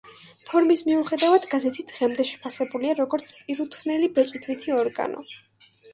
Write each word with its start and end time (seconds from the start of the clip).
ფორმის 0.51 0.79
მიუხედავად, 0.85 1.43
გაზეთი 1.51 1.85
დღემდე 1.91 2.25
შეფასებულია 2.29 2.95
როგორც 3.03 3.29
პირუთვნელი 3.43 4.11
ბეჭდვითი 4.17 4.79
ორგანო. 4.79 5.23